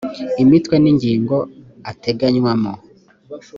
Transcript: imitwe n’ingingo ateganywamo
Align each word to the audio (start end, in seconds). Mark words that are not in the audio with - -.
imitwe 0.43 0.75
n’ingingo 0.79 1.35
ateganywamo 1.91 2.73